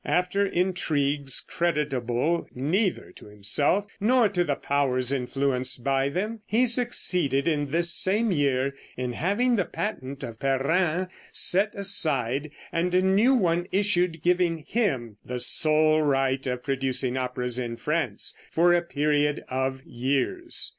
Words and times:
After 0.03 0.43
intrigues 0.47 1.41
creditable 1.41 2.47
neither 2.55 3.11
to 3.17 3.27
himself 3.27 3.85
nor 3.99 4.29
to 4.29 4.43
the 4.43 4.55
powers 4.55 5.11
influenced 5.13 5.83
by 5.83 6.09
them, 6.09 6.39
he 6.47 6.65
succeeded 6.65 7.47
in 7.47 7.69
this 7.69 7.93
same 7.93 8.31
year 8.31 8.73
in 8.97 9.13
having 9.13 9.57
the 9.57 9.65
patent 9.65 10.23
of 10.23 10.39
Perrin 10.39 11.07
set 11.31 11.75
aside, 11.75 12.49
and 12.71 12.95
a 12.95 13.03
new 13.03 13.35
one 13.35 13.67
issued, 13.71 14.23
giving 14.23 14.65
him 14.67 15.17
the 15.23 15.37
sole 15.39 16.01
right 16.01 16.47
of 16.47 16.63
producing 16.63 17.15
operas 17.15 17.59
in 17.59 17.75
France 17.77 18.33
for 18.49 18.73
a 18.73 18.81
period 18.81 19.43
of 19.49 19.83
years. 19.85 20.67